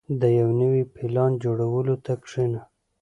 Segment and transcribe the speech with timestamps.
[0.21, 2.61] •د یو نوي پلان جوړولو ته کښېنه.